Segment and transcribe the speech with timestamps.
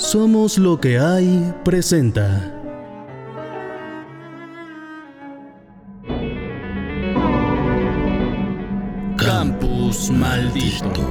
[0.00, 2.26] Somos lo que hay presenta.
[9.18, 11.06] Campus maldito.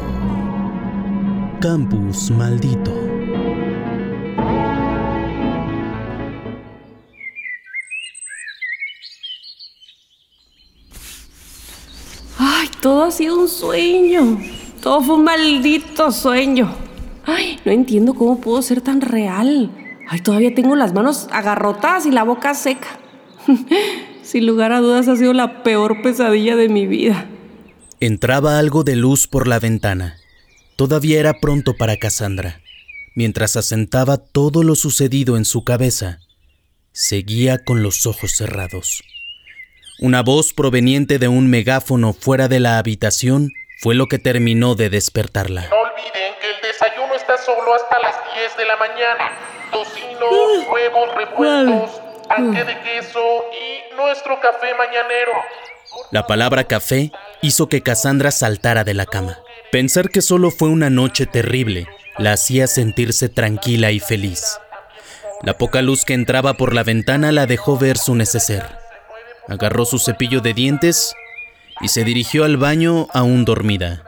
[1.62, 2.92] Campus maldito.
[12.40, 14.40] Ay, todo ha sido un sueño.
[14.82, 16.89] Todo fue un maldito sueño.
[17.66, 19.72] No entiendo cómo pudo ser tan real.
[20.08, 23.00] Ay, todavía tengo las manos agarrotadas y la boca seca.
[24.24, 27.28] Sin lugar a dudas ha sido la peor pesadilla de mi vida.
[28.00, 30.18] Entraba algo de luz por la ventana.
[30.76, 32.62] Todavía era pronto para Cassandra.
[33.16, 36.20] Mientras asentaba todo lo sucedido en su cabeza,
[36.94, 39.04] seguía con los ojos cerrados.
[40.00, 43.52] Una voz proveniente de un megáfono fuera de la habitación
[43.82, 45.68] fue lo que terminó de despertarla.
[45.70, 47.09] No olviden que el desayuno
[47.56, 49.32] solo hasta las 10 de la mañana.
[49.72, 55.32] Tocino, huevos revueltos, panque de queso y nuestro café mañanero.
[56.12, 59.40] La palabra café hizo que Cassandra saltara de la cama.
[59.72, 61.88] Pensar que solo fue una noche terrible
[62.18, 64.60] la hacía sentirse tranquila y feliz.
[65.42, 68.66] La poca luz que entraba por la ventana la dejó ver su neceser.
[69.48, 71.16] Agarró su cepillo de dientes
[71.80, 74.04] y se dirigió al baño aún dormida.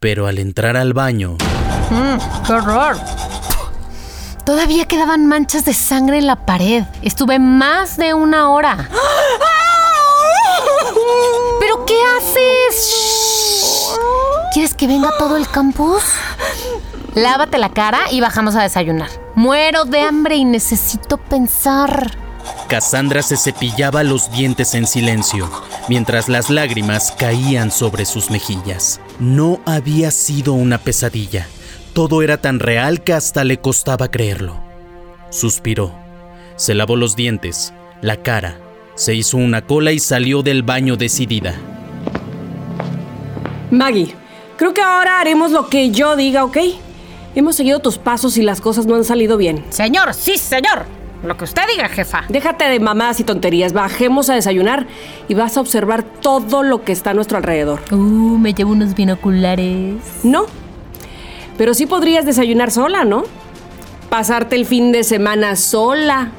[0.00, 1.38] Pero al entrar al baño,
[1.92, 2.96] Mm, ¡Qué horror!
[4.44, 6.84] Todavía quedaban manchas de sangre en la pared.
[7.02, 8.88] Estuve más de una hora.
[11.60, 13.94] ¿Pero qué haces?
[14.52, 16.02] ¿Quieres que venga todo el campus?
[17.14, 19.10] Lávate la cara y bajamos a desayunar.
[19.34, 22.16] Muero de hambre y necesito pensar.
[22.68, 25.50] Cassandra se cepillaba los dientes en silencio,
[25.88, 28.98] mientras las lágrimas caían sobre sus mejillas.
[29.20, 31.46] No había sido una pesadilla.
[31.92, 34.56] Todo era tan real que hasta le costaba creerlo.
[35.28, 35.92] Suspiró.
[36.56, 38.56] Se lavó los dientes, la cara,
[38.94, 41.54] se hizo una cola y salió del baño decidida.
[43.70, 44.14] Maggie,
[44.56, 46.56] creo que ahora haremos lo que yo diga, ¿ok?
[47.34, 49.62] Hemos seguido tus pasos y las cosas no han salido bien.
[49.68, 50.86] Señor, sí, señor.
[51.22, 52.24] Lo que usted diga, jefa.
[52.30, 54.86] Déjate de mamadas y tonterías, bajemos a desayunar
[55.28, 57.80] y vas a observar todo lo que está a nuestro alrededor.
[57.90, 59.96] Uh, me llevo unos binoculares.
[60.22, 60.46] No,
[61.62, 63.22] pero sí podrías desayunar sola, ¿no?
[64.10, 66.32] Pasarte el fin de semana sola.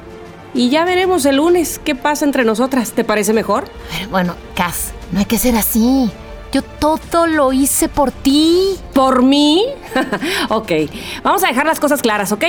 [0.52, 2.92] Y ya veremos el lunes qué pasa entre nosotras.
[2.92, 3.64] ¿Te parece mejor?
[4.10, 6.10] Bueno, Cass, no hay que ser así.
[6.52, 8.76] Yo todo lo hice por ti.
[8.92, 9.64] ¿Por mí?
[10.50, 10.72] ok,
[11.22, 12.44] vamos a dejar las cosas claras, ¿ok?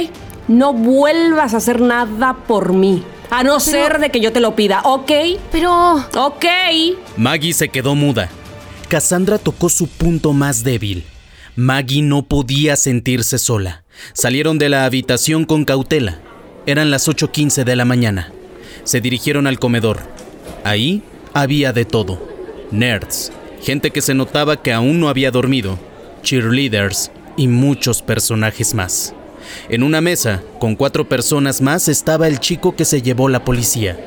[0.50, 3.06] No vuelvas a hacer nada por mí.
[3.30, 5.12] A no ser de que yo te lo pida, ¿ok?
[5.50, 5.94] Pero...
[6.18, 6.46] Ok.
[7.16, 8.28] Maggie se quedó muda.
[8.90, 11.06] Cassandra tocó su punto más débil.
[11.58, 13.86] Maggie no podía sentirse sola.
[14.12, 16.20] Salieron de la habitación con cautela.
[16.66, 18.34] Eran las 8.15 de la mañana.
[18.84, 20.00] Se dirigieron al comedor.
[20.66, 21.02] Ahí
[21.34, 22.20] había de todo.
[22.72, 25.80] Nerds, gente que se notaba que aún no había dormido,
[26.24, 29.14] cheerleaders y muchos personajes más.
[29.70, 33.98] En una mesa, con cuatro personas más, estaba el chico que se llevó la policía.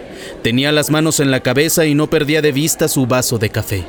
[0.42, 3.84] Tenía las manos en la cabeza y no perdía de vista su vaso de café.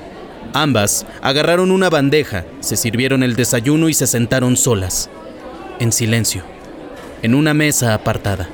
[0.54, 5.10] Ambas agarraron una bandeja, se sirvieron el desayuno y se sentaron solas,
[5.80, 6.44] en silencio,
[7.22, 8.50] en una mesa apartada.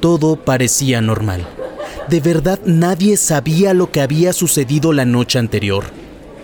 [0.00, 1.46] Todo parecía normal.
[2.08, 5.84] De verdad nadie sabía lo que había sucedido la noche anterior.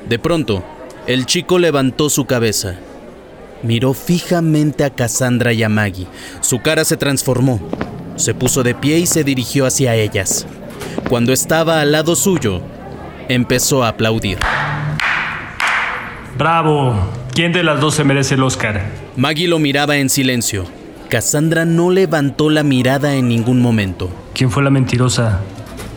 [0.09, 0.65] De pronto,
[1.07, 2.77] el chico levantó su cabeza.
[3.63, 6.07] Miró fijamente a Cassandra y a Maggie.
[6.41, 7.61] Su cara se transformó.
[8.17, 10.47] Se puso de pie y se dirigió hacia ellas.
[11.09, 12.61] Cuando estaba al lado suyo,
[13.29, 14.39] empezó a aplaudir.
[16.37, 16.95] Bravo.
[17.35, 18.87] ¿Quién de las dos se merece el Oscar?
[19.17, 20.65] Maggie lo miraba en silencio.
[21.09, 24.11] Cassandra no levantó la mirada en ningún momento.
[24.35, 25.41] ¿Quién fue la mentirosa?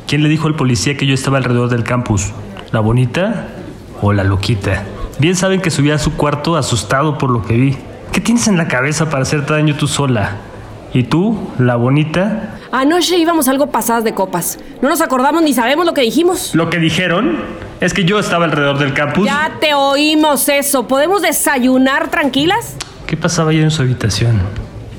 [0.08, 2.31] ¿Quién le dijo al policía que yo estaba alrededor del campus?
[2.72, 3.48] ¿La bonita
[4.02, 4.84] o la loquita?
[5.19, 7.78] Bien saben que subí a su cuarto asustado por lo que vi.
[8.12, 10.38] ¿Qué tienes en la cabeza para hacerte daño tú sola?
[10.94, 12.60] ¿Y tú, la bonita?
[12.71, 14.57] Anoche íbamos algo pasadas de copas.
[14.81, 16.56] No nos acordamos ni sabemos lo que dijimos.
[16.56, 17.38] Lo que dijeron
[17.81, 19.25] es que yo estaba alrededor del campus.
[19.25, 20.88] Ya te oímos eso.
[20.88, 22.75] ¿Podemos desayunar tranquilas?
[23.07, 24.39] ¿Qué pasaba allá en su habitación?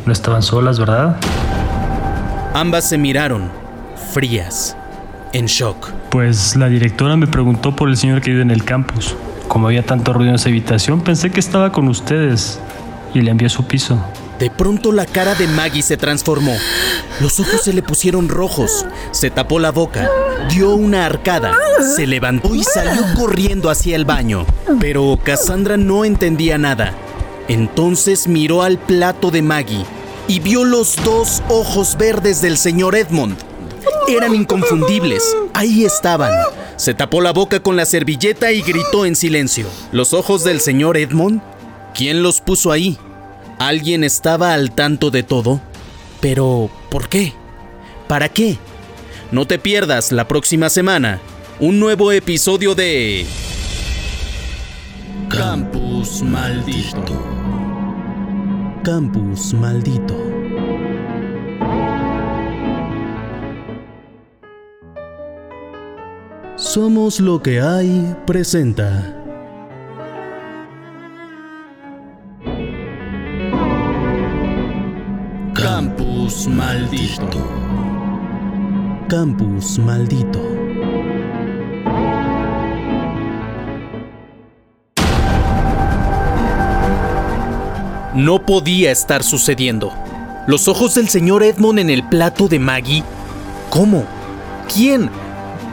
[0.05, 1.17] No estaban solas, ¿verdad?
[2.55, 3.51] Ambas se miraron,
[4.13, 4.77] frías,
[5.33, 5.89] en shock.
[6.11, 9.17] Pues la directora me preguntó por el señor que vive en el campus.
[9.49, 12.61] Como había tanto ruido en esa habitación, pensé que estaba con ustedes
[13.15, 13.99] y le envié a su piso.
[14.43, 16.57] De pronto la cara de Maggie se transformó.
[17.21, 20.11] Los ojos se le pusieron rojos, se tapó la boca,
[20.53, 21.57] dio una arcada,
[21.95, 24.45] se levantó y salió corriendo hacia el baño.
[24.81, 26.93] Pero Cassandra no entendía nada.
[27.47, 29.87] Entonces miró al plato de Maggie
[30.27, 33.37] y vio los dos ojos verdes del señor Edmond.
[34.09, 35.23] Eran inconfundibles.
[35.55, 36.33] Ahí estaban.
[36.75, 39.69] Se tapó la boca con la servilleta y gritó en silencio.
[39.93, 41.41] ¿Los ojos del señor Edmond?
[41.95, 42.99] ¿Quién los puso ahí?
[43.59, 45.61] ¿Alguien estaba al tanto de todo?
[46.21, 47.33] Pero, ¿por qué?
[48.09, 48.59] ¿Para qué?
[49.31, 51.21] No te pierdas la próxima semana
[51.61, 53.25] un nuevo episodio de...
[55.29, 57.25] Campus Maldito.
[58.83, 60.17] Campus Maldito.
[66.57, 69.22] Somos lo que hay presenta.
[76.49, 77.47] Maldito.
[79.09, 80.41] Campus Maldito.
[88.15, 89.93] No podía estar sucediendo.
[90.47, 93.05] Los ojos del señor Edmond en el plato de Maggie.
[93.69, 94.05] ¿Cómo?
[94.73, 95.11] ¿Quién?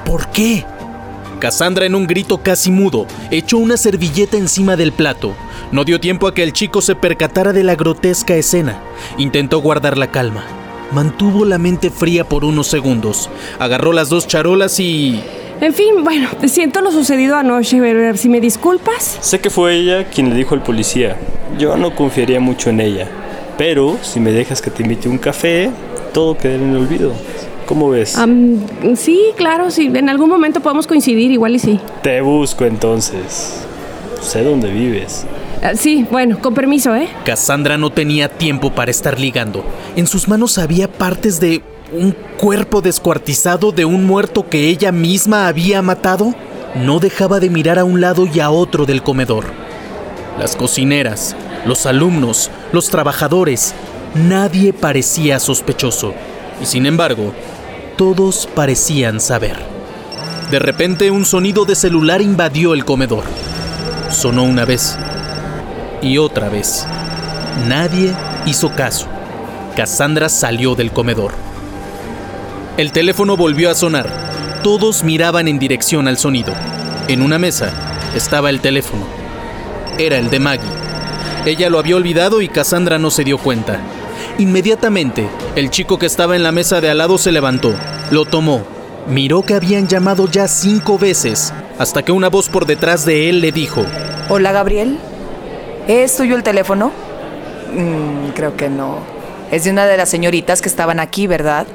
[0.05, 0.65] ¿Por qué?
[1.39, 5.35] Cassandra en un grito casi mudo echó una servilleta encima del plato.
[5.71, 8.81] No dio tiempo a que el chico se percatara de la grotesca escena.
[9.19, 10.43] Intentó guardar la calma.
[10.91, 13.29] Mantuvo la mente fría por unos segundos.
[13.59, 15.21] Agarró las dos charolas y...
[15.61, 19.19] En fin, bueno, siento lo sucedido anoche, ver si me disculpas.
[19.21, 21.17] Sé que fue ella quien le dijo al policía.
[21.59, 23.07] Yo no confiaría mucho en ella.
[23.55, 25.69] Pero si me dejas que te invite un café,
[26.13, 27.11] todo quedará en el olvido.
[27.67, 28.17] ¿Cómo ves?
[28.95, 29.91] Sí, claro, sí.
[29.93, 31.79] En algún momento podemos coincidir, igual y sí.
[32.01, 33.67] Te busco entonces.
[34.21, 35.25] Sé dónde vives.
[35.61, 37.09] Ah, sí, bueno, con permiso, ¿eh?
[37.25, 39.65] Cassandra no tenía tiempo para estar ligando.
[39.97, 41.61] En sus manos había partes de
[41.91, 46.33] un cuerpo descuartizado de un muerto que ella misma había matado.
[46.75, 49.45] No dejaba de mirar a un lado y a otro del comedor.
[50.39, 51.35] Las cocineras,
[51.65, 53.73] los alumnos, los trabajadores,
[54.15, 56.13] nadie parecía sospechoso.
[56.61, 57.33] Y sin embargo,
[57.97, 59.57] todos parecían saber.
[60.51, 63.25] De repente un sonido de celular invadió el comedor.
[64.09, 64.97] Sonó una vez
[66.01, 66.85] y otra vez.
[67.67, 68.13] Nadie
[68.45, 69.07] hizo caso.
[69.75, 71.33] Cassandra salió del comedor.
[72.77, 74.09] El teléfono volvió a sonar.
[74.63, 76.53] Todos miraban en dirección al sonido.
[77.07, 77.73] En una mesa
[78.15, 79.05] estaba el teléfono.
[79.97, 80.69] Era el de Maggie.
[81.45, 83.79] Ella lo había olvidado y Cassandra no se dio cuenta.
[84.37, 87.73] Inmediatamente, el chico que estaba en la mesa de al lado se levantó,
[88.11, 88.63] lo tomó,
[89.07, 93.41] miró que habían llamado ya cinco veces, hasta que una voz por detrás de él
[93.41, 93.85] le dijo,
[94.29, 94.99] Hola Gabriel,
[95.89, 96.91] ¿es tuyo el teléfono?
[97.73, 98.99] Mm, creo que no.
[99.51, 101.65] Es de una de las señoritas que estaban aquí, ¿verdad?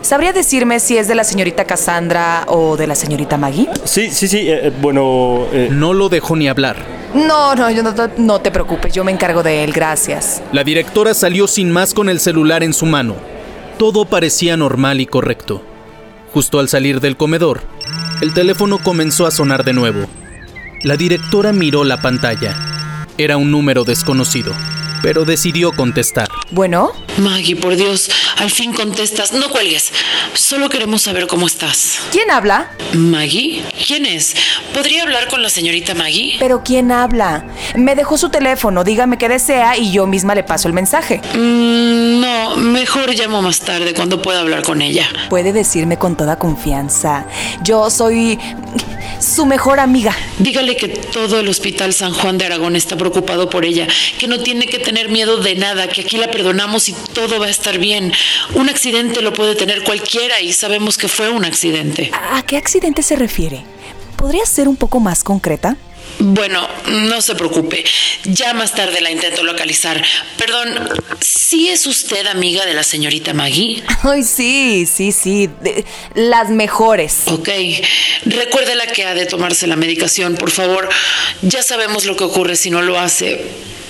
[0.00, 3.68] ¿Sabría decirme si es de la señorita Cassandra o de la señorita Maggie?
[3.84, 4.48] Sí, sí, sí.
[4.48, 6.76] eh, eh, bueno, eh, no lo dejó ni hablar.
[7.14, 10.40] No, no, yo no, no te preocupes, yo me encargo de él, gracias.
[10.52, 13.16] La directora salió sin más con el celular en su mano.
[13.76, 15.62] Todo parecía normal y correcto.
[16.32, 17.62] Justo al salir del comedor,
[18.20, 20.06] el teléfono comenzó a sonar de nuevo.
[20.84, 22.67] La directora miró la pantalla.
[23.20, 24.52] Era un número desconocido,
[25.02, 26.28] pero decidió contestar.
[26.52, 29.32] Bueno, Maggie, por Dios, al fin contestas.
[29.32, 29.92] No cuelgues.
[30.34, 31.98] Solo queremos saber cómo estás.
[32.12, 32.70] ¿quién habla?
[32.94, 33.62] ¿Maggie?
[33.86, 34.34] ¿Quién es?
[34.72, 36.36] ¿Podría hablar con la señorita Maggie?
[36.38, 37.44] Pero ¿quién habla?
[37.76, 41.20] Me dejó su teléfono, dígame qué desea y yo misma le paso el mensaje.
[41.34, 45.08] Mm, no, mejor llamo más tarde cuando pueda hablar con ella.
[45.28, 47.26] Puede decirme con toda confianza.
[47.62, 48.38] Yo soy
[49.20, 50.16] su mejor amiga.
[50.38, 53.86] Dígale que todo el Hospital San Juan de Aragón está preocupado por ella,
[54.18, 57.46] que no tiene que tener miedo de nada, que aquí la perdonamos y todo va
[57.46, 58.12] a estar bien.
[58.54, 62.10] Un accidente lo puede tener cualquiera y sabemos que fue un accidente.
[62.12, 63.64] ¿A qué accidente se refiere?
[64.16, 65.76] ¿Podría ser un poco más concreta?
[66.20, 67.84] Bueno, no se preocupe.
[68.24, 70.02] Ya más tarde la intento localizar.
[70.36, 70.88] Perdón,
[71.20, 73.84] ¿sí es usted amiga de la señorita Maggie?
[74.02, 75.48] Ay, sí, sí, sí.
[75.62, 75.84] de-
[76.14, 77.18] las mejores.
[77.26, 77.48] Ok.
[78.24, 80.88] Recuérdela que ha de tomarse la medicación, por favor.
[81.42, 83.44] Ya sabemos lo que ocurre si no lo hace.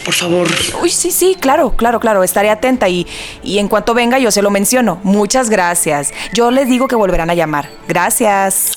[0.04, 0.48] Por favor.
[0.82, 2.22] Uy, sí, sí, claro, claro, claro.
[2.22, 3.06] Estaré atenta y,
[3.42, 5.00] y en cuanto venga yo se lo menciono.
[5.02, 6.12] Muchas gracias.
[6.32, 7.68] Yo les digo que volverán a llamar.
[7.86, 8.72] Gracias.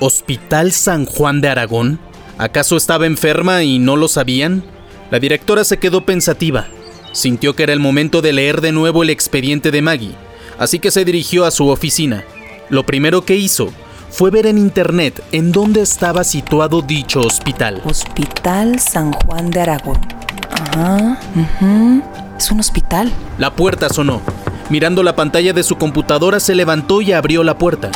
[0.00, 2.00] ¿Hospital San Juan de Aragón?
[2.38, 4.64] ¿Acaso estaba enferma y no lo sabían?
[5.10, 6.66] La directora se quedó pensativa.
[7.12, 10.14] Sintió que era el momento de leer de nuevo el expediente de Maggie,
[10.58, 12.24] así que se dirigió a su oficina.
[12.70, 13.70] Lo primero que hizo
[14.10, 17.82] fue ver en internet en dónde estaba situado dicho hospital.
[17.84, 20.21] Hospital San Juan de Aragón.
[20.62, 21.18] Ajá.
[21.34, 22.02] ujú.
[22.36, 23.10] Es un hospital.
[23.38, 24.20] La puerta sonó.
[24.70, 27.90] Mirando la pantalla de su computadora se levantó y abrió la puerta.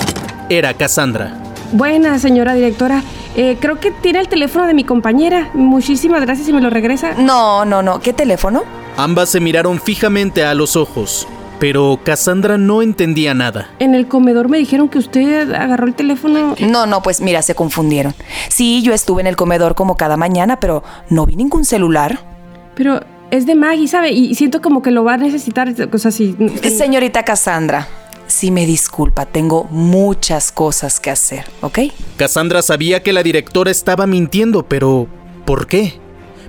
[0.49, 1.37] Era Cassandra.
[1.73, 3.03] Buena, señora directora.
[3.35, 5.51] Eh, creo que tiene el teléfono de mi compañera.
[5.55, 7.15] Muchísimas gracias si me lo regresa.
[7.19, 8.01] No, no, no.
[8.01, 8.63] ¿Qué teléfono?
[8.97, 11.27] Ambas se miraron fijamente a los ojos,
[11.59, 13.69] pero Cassandra no entendía nada.
[13.79, 16.55] En el comedor me dijeron que usted agarró el teléfono.
[16.61, 18.15] No, no, pues mira, se confundieron.
[18.49, 22.36] Sí, yo estuve en el comedor como cada mañana, pero no vi ningún celular.
[22.77, 23.01] Pero
[23.33, 24.13] es de Maggie, ¿sabe?
[24.13, 25.75] Y siento como que lo va a necesitar.
[25.93, 26.37] O sea, si.
[26.63, 27.89] Señorita Cassandra,
[28.27, 31.79] si me disculpa, tengo muchas cosas que hacer, ¿ok?
[32.17, 35.09] Cassandra sabía que la directora estaba mintiendo, pero
[35.45, 35.95] ¿por qué?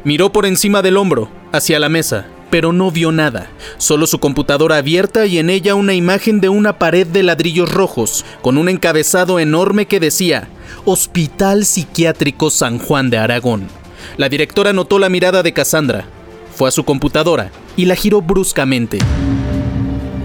[0.04, 4.78] Miró por encima del hombro, hacia la mesa, pero no vio nada, solo su computadora
[4.78, 9.40] abierta y en ella una imagen de una pared de ladrillos rojos, con un encabezado
[9.40, 10.48] enorme que decía
[10.86, 13.68] Hospital Psiquiátrico San Juan de Aragón.
[14.16, 16.08] La directora notó la mirada de Cassandra,
[16.58, 18.98] fue a su computadora y la giró bruscamente.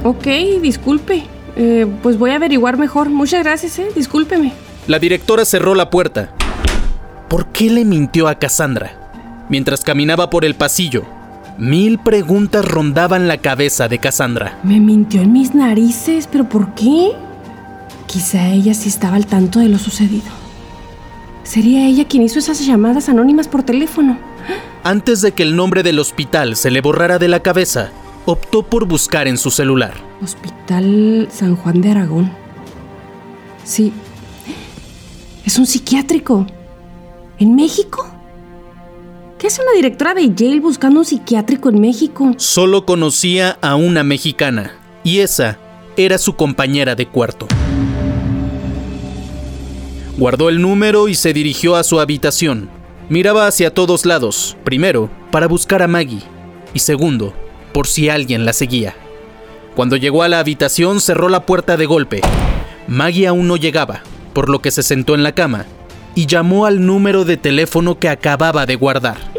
[0.03, 0.27] Ok,
[0.63, 1.25] disculpe.
[1.57, 3.11] Eh, pues voy a averiguar mejor.
[3.11, 3.89] Muchas gracias, eh.
[3.95, 4.55] Discúlpeme.
[4.87, 6.33] La directora cerró la puerta.
[7.29, 9.45] ¿Por qué le mintió a Cassandra?
[9.51, 11.05] Mientras caminaba por el pasillo,
[11.59, 14.59] mil preguntas rondaban la cabeza de Cassandra.
[14.63, 17.13] Me mintió en mis narices, pero ¿por qué?
[18.07, 20.42] Quizá ella sí estaba al tanto de lo sucedido.
[21.45, 24.19] Sería ella quien hizo esas llamadas anónimas por teléfono.
[24.85, 27.91] Antes de que el nombre del hospital se le borrara de la cabeza,
[28.27, 29.95] optó por buscar en su celular.
[30.23, 32.33] Hospital San Juan de Aragón.
[33.65, 33.93] Sí.
[35.45, 36.47] Es un psiquiátrico.
[37.39, 38.09] ¿En México?
[39.39, 42.33] ¿Qué hace una directora de Yale buscando un psiquiátrico en México?
[42.37, 44.73] Solo conocía a una mexicana,
[45.03, 45.59] y esa
[45.97, 47.49] era su compañera de cuarto.
[50.19, 52.69] Guardó el número y se dirigió a su habitación.
[53.09, 56.23] Miraba hacia todos lados, primero, para buscar a Maggie,
[56.75, 57.33] y segundo,
[57.73, 58.95] por si alguien la seguía.
[59.75, 62.21] Cuando llegó a la habitación cerró la puerta de golpe.
[62.87, 64.03] Maggie aún no llegaba,
[64.35, 65.67] por lo que se sentó en la cama
[66.15, 69.32] y llamó al número de teléfono que acababa de guardar.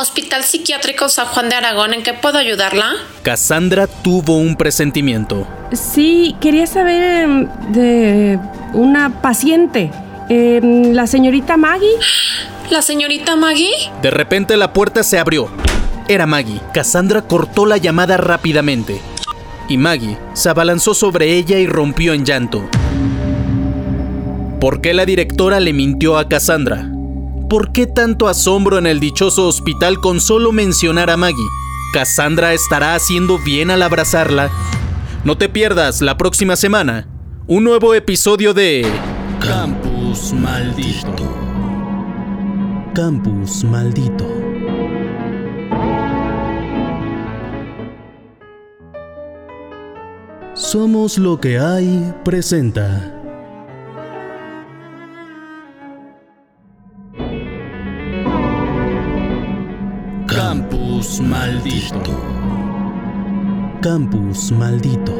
[0.00, 2.92] Hospital Psiquiátrico San Juan de Aragón, ¿en qué puedo ayudarla?
[3.22, 5.46] Cassandra tuvo un presentimiento.
[5.72, 8.38] Sí, quería saber em, de
[8.72, 9.90] una paciente.
[10.30, 11.90] Em, la señorita Maggie.
[12.70, 13.74] ¿La señorita Maggie?
[14.00, 15.50] De repente la puerta se abrió.
[16.08, 16.62] Era Maggie.
[16.72, 19.02] Cassandra cortó la llamada rápidamente.
[19.68, 22.68] Y Maggie se abalanzó sobre ella y rompió en llanto.
[24.60, 26.89] ¿Por qué la directora le mintió a Cassandra?
[27.50, 31.48] ¿Por qué tanto asombro en el dichoso hospital con solo mencionar a Maggie?
[31.92, 34.52] ¿Cassandra estará haciendo bien al abrazarla?
[35.24, 37.08] No te pierdas la próxima semana
[37.48, 38.86] un nuevo episodio de
[39.40, 41.24] Campus Maldito.
[42.94, 44.28] Campus Maldito.
[50.54, 53.19] Somos lo que hay presenta.
[61.20, 62.18] Maldito.
[63.82, 65.14] Campus Maldito.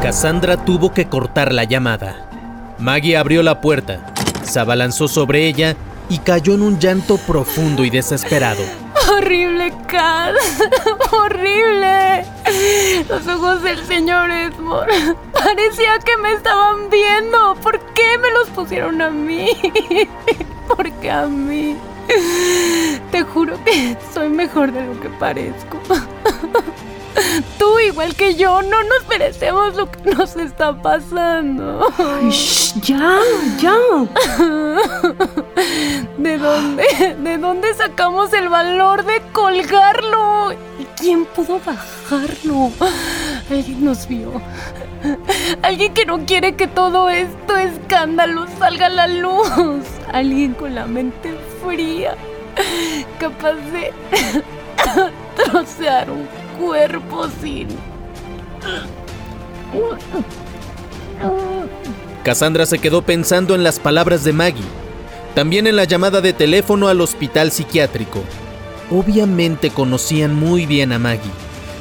[0.00, 2.30] Cassandra tuvo que cortar la llamada.
[2.78, 5.76] Maggie abrió la puerta, se abalanzó sobre ella
[6.08, 8.62] y cayó en un llanto profundo y desesperado.
[9.20, 10.34] Horrible, Kat.
[11.12, 12.24] Horrible.
[13.06, 14.88] Los ojos del señor Edmond.
[15.32, 17.54] Parecía que me estaban viendo.
[17.56, 19.50] ¿Por qué me los pusieron a mí?
[20.68, 21.76] ¿Por qué a mí?
[23.10, 25.78] Te juro que soy mejor de lo que parezco.
[27.58, 31.86] Tú, igual que yo, no nos merecemos lo que nos está pasando.
[32.82, 33.18] ya,
[33.58, 33.76] ya.
[36.18, 37.16] ¿De dónde?
[37.18, 40.54] ¿De dónde sacamos el valor de colgarlo?
[40.96, 42.70] ¿Quién pudo bajarlo?
[43.50, 44.40] Alguien nos vio.
[45.62, 49.48] Alguien que no quiere que todo esto escándalo salga a la luz.
[50.12, 51.34] Alguien con la mente
[51.64, 52.16] fría.
[53.18, 53.92] Capaz de
[55.44, 56.28] trocear un
[56.60, 57.68] cuerpo sin...
[62.22, 64.64] Cassandra se quedó pensando en las palabras de Maggie,
[65.34, 68.22] también en la llamada de teléfono al hospital psiquiátrico.
[68.90, 71.30] Obviamente conocían muy bien a Maggie.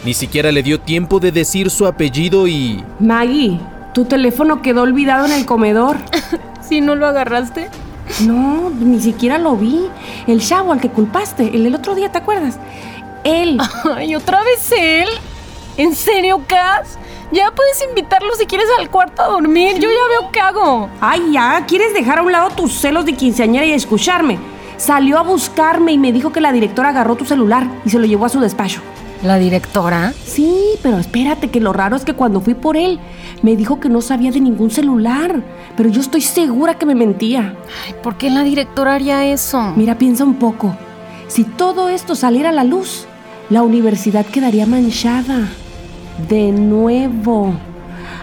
[0.06, 2.84] Ni siquiera le dio tiempo de decir su apellido y...
[3.00, 3.60] Maggie,
[3.94, 5.98] tu teléfono quedó olvidado en el comedor.
[6.62, 7.70] ¿Si no lo agarraste?
[8.26, 9.88] No, ni siquiera lo vi.
[10.28, 12.58] El chavo al que culpaste, el del otro día, ¿te acuerdas?
[13.24, 13.60] Él.
[13.96, 15.10] Ay, ¿otra vez él?
[15.78, 16.98] ¿En serio, Cass?
[17.32, 19.76] Ya puedes invitarlo si quieres al cuarto a dormir.
[19.76, 20.90] Yo ya veo qué hago.
[21.00, 24.40] Ay, ya, ¿quieres dejar a un lado tus celos de quinceañera y escucharme?
[24.78, 28.06] Salió a buscarme y me dijo que la directora agarró tu celular y se lo
[28.06, 28.82] llevó a su despacho.
[29.22, 30.14] ¿La directora?
[30.26, 33.00] Sí, pero espérate, que lo raro es que cuando fui por él,
[33.42, 35.44] me dijo que no sabía de ningún celular.
[35.76, 37.56] Pero yo estoy segura que me mentía.
[37.86, 39.62] Ay, ¿por qué la directora haría eso?
[39.76, 40.76] Mira, piensa un poco.
[41.30, 43.06] Si todo esto saliera a la luz,
[43.52, 45.48] la universidad quedaría manchada.
[46.28, 47.54] De nuevo.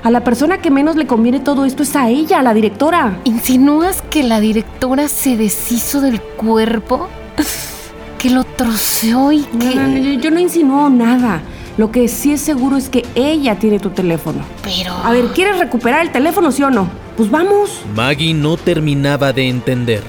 [0.02, 3.20] A la persona que menos le conviene todo esto es a ella, a la directora.
[3.22, 7.08] ¿Insinúas que la directora se deshizo del cuerpo?
[8.18, 9.76] ¿Que lo troceó y que...?
[9.76, 11.40] No, no, no, yo, yo no insinúo nada.
[11.78, 14.40] Lo que sí es seguro es que ella tiene tu teléfono.
[14.64, 14.92] Pero...
[15.04, 16.88] A ver, ¿quieres recuperar el teléfono, sí o no?
[17.16, 17.82] Pues vamos.
[17.94, 20.02] Maggie no terminaba de entender,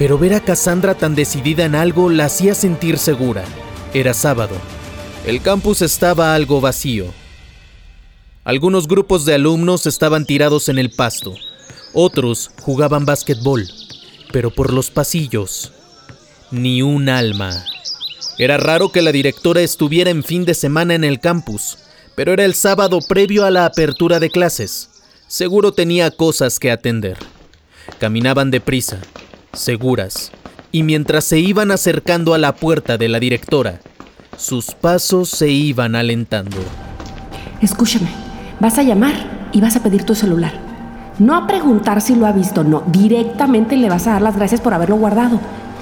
[0.00, 3.44] pero ver a Cassandra tan decidida en algo la hacía sentir segura.
[3.92, 4.56] Era sábado.
[5.26, 7.04] El campus estaba algo vacío.
[8.42, 11.34] Algunos grupos de alumnos estaban tirados en el pasto.
[11.92, 13.68] Otros jugaban básquetbol.
[14.32, 15.70] Pero por los pasillos,
[16.50, 17.62] ni un alma.
[18.38, 21.76] Era raro que la directora estuviera en fin de semana en el campus,
[22.16, 24.88] pero era el sábado previo a la apertura de clases.
[25.28, 27.18] Seguro tenía cosas que atender.
[27.98, 28.98] Caminaban deprisa,
[29.52, 30.32] seguras,
[30.72, 33.80] y mientras se iban acercando a la puerta de la directora,
[34.36, 36.56] sus pasos se iban alentando.
[37.60, 38.08] Escúchame,
[38.60, 40.52] vas a llamar y vas a pedir tu celular.
[41.18, 42.82] No a preguntar si lo ha visto, no.
[42.86, 45.38] Directamente le vas a dar las gracias por haberlo guardado.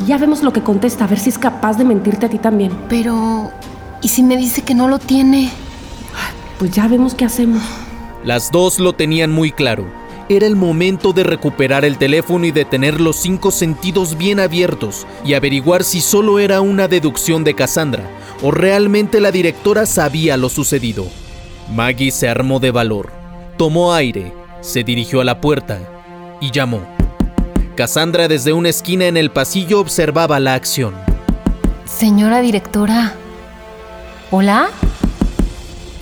[0.07, 2.73] Ya vemos lo que contesta, a ver si es capaz de mentirte a ti también.
[2.89, 3.53] Pero...
[4.03, 5.51] ¿Y si me dice que no lo tiene?
[6.59, 7.63] Pues ya vemos qué hacemos.
[8.25, 9.87] Las dos lo tenían muy claro.
[10.31, 15.07] Era el momento de recuperar el teléfono y de tener los cinco sentidos bien abiertos
[15.25, 18.05] y averiguar si solo era una deducción de Cassandra
[18.43, 21.07] o realmente la directora sabía lo sucedido.
[21.75, 23.11] Maggie se armó de valor,
[23.57, 25.79] tomó aire, se dirigió a la puerta
[26.43, 26.83] y llamó.
[27.75, 30.95] Cassandra desde una esquina en el pasillo observaba la acción.
[31.87, 33.15] Señora directora.
[34.31, 34.69] ¿Hola?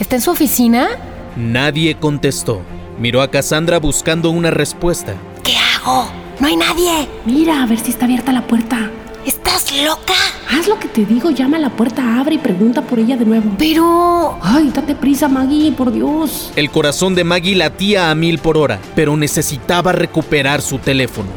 [0.01, 0.89] ¿Está en su oficina?
[1.37, 2.63] Nadie contestó.
[2.99, 5.15] Miró a Cassandra buscando una respuesta.
[5.43, 6.11] ¿Qué hago?
[6.41, 7.09] No hay nadie.
[7.27, 8.91] Mira, a ver si está abierta la puerta.
[9.27, 10.15] ¿Estás loca?
[10.51, 13.27] Haz lo que te digo, llama a la puerta, abre y pregunta por ella de
[13.27, 13.51] nuevo.
[13.59, 14.39] Pero...
[14.41, 16.53] Ay, date prisa, Maggie, por Dios.
[16.57, 21.29] El corazón de Maggie latía a mil por hora, pero necesitaba recuperar su teléfono.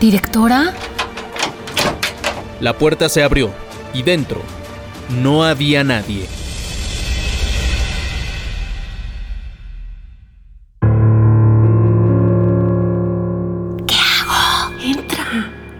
[0.00, 0.74] ¿Directora?
[2.60, 3.50] La puerta se abrió
[3.94, 4.40] y dentro
[5.22, 6.26] no había nadie.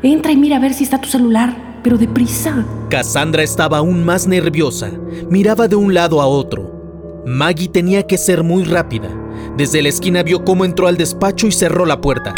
[0.07, 2.65] Entra, y mira a ver si está tu celular, pero deprisa.
[2.89, 4.93] Cassandra estaba aún más nerviosa.
[5.29, 7.25] Miraba de un lado a otro.
[7.27, 9.09] Maggie tenía que ser muy rápida.
[9.57, 12.37] Desde la esquina vio cómo entró al despacho y cerró la puerta.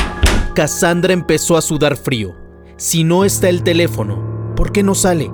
[0.55, 2.35] Cassandra empezó a sudar frío.
[2.79, 5.31] Si no está el teléfono, ¿por qué no sale?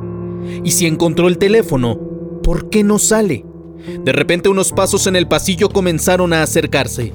[0.65, 2.01] Y si encontró el teléfono,
[2.43, 3.47] ¿por qué no sale?
[4.03, 7.13] De repente unos pasos en el pasillo comenzaron a acercarse.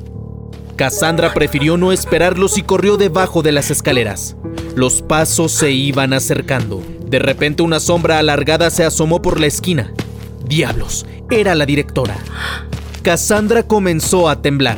[0.79, 4.37] Cassandra prefirió no esperarlos y corrió debajo de las escaleras.
[4.77, 6.81] Los pasos se iban acercando.
[7.05, 9.93] De repente una sombra alargada se asomó por la esquina.
[10.47, 12.15] Diablos, era la directora.
[13.01, 14.77] Cassandra comenzó a temblar.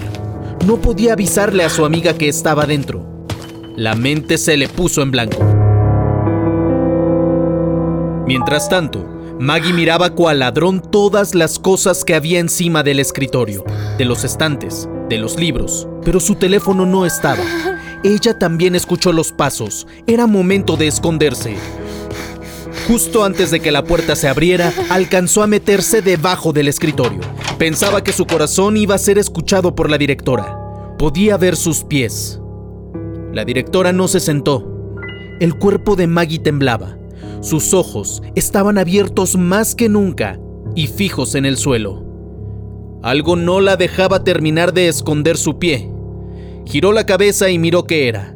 [0.66, 3.06] No podía avisarle a su amiga que estaba dentro.
[3.76, 5.38] La mente se le puso en blanco.
[8.26, 9.08] Mientras tanto,
[9.40, 13.64] Maggie miraba cual ladrón todas las cosas que había encima del escritorio,
[14.00, 17.44] de los estantes, de los libros, pero su teléfono no estaba.
[18.02, 19.86] Ella también escuchó los pasos.
[20.08, 21.58] Era momento de esconderse.
[22.88, 27.20] Justo antes de que la puerta se abriera, alcanzó a meterse debajo del escritorio.
[27.58, 30.58] Pensaba que su corazón iba a ser escuchado por la directora.
[30.98, 32.40] Podía ver sus pies.
[33.34, 34.96] La directora no se sentó.
[35.42, 36.98] El cuerpo de Maggie temblaba.
[37.42, 40.40] Sus ojos estaban abiertos más que nunca
[40.74, 42.11] y fijos en el suelo.
[43.04, 45.92] Algo no la dejaba terminar de esconder su pie.
[46.66, 48.36] Giró la cabeza y miró qué era.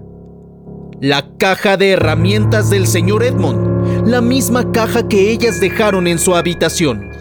[1.00, 4.08] La caja de herramientas del señor Edmond.
[4.08, 7.12] La misma caja que ellas dejaron en su habitación.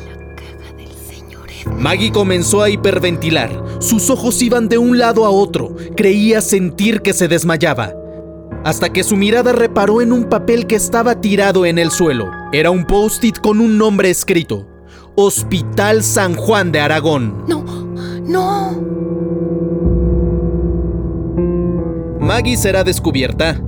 [1.79, 3.51] Maggie comenzó a hiperventilar.
[3.79, 5.77] Sus ojos iban de un lado a otro.
[5.97, 7.93] Creía sentir que se desmayaba.
[8.65, 12.31] Hasta que su mirada reparó en un papel que estaba tirado en el suelo.
[12.53, 14.67] Era un post-it con un nombre escrito.
[15.17, 17.45] Hospital San Juan de Aragón.
[17.47, 17.65] No,
[18.27, 18.73] no.
[22.21, 23.63] Maggie será descubierta.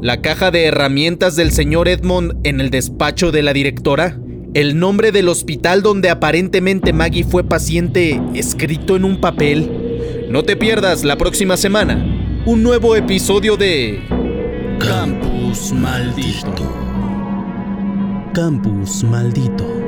[0.00, 4.18] La caja de herramientas del señor Edmond en el despacho de la directora.
[4.54, 10.28] El nombre del hospital donde aparentemente Maggie fue paciente escrito en un papel.
[10.30, 14.00] No te pierdas la próxima semana un nuevo episodio de
[14.78, 16.82] Campus maldito.
[18.34, 19.81] Campus Maldito.